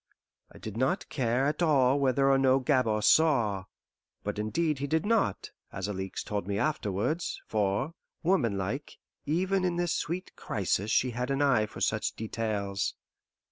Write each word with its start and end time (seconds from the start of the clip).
I 0.51 0.57
did 0.57 0.77
not 0.77 1.07
care 1.09 1.45
at 1.45 1.61
all 1.61 1.99
whether 1.99 2.31
or 2.31 2.39
no 2.39 2.57
Gabord 2.59 3.03
saw; 3.03 3.65
but 4.23 4.39
indeed 4.39 4.79
he 4.79 4.87
did 4.87 5.05
not, 5.05 5.51
as 5.71 5.87
Alixe 5.87 6.23
told 6.23 6.47
me 6.47 6.57
afterwards, 6.57 7.39
for, 7.45 7.93
womanlike, 8.23 8.97
even 9.27 9.63
in 9.63 9.75
this 9.75 9.93
sweet 9.93 10.35
crisis 10.35 10.89
she 10.89 11.11
had 11.11 11.29
an 11.29 11.43
eye 11.43 11.67
for 11.67 11.81
such 11.81 12.15
details. 12.15 12.95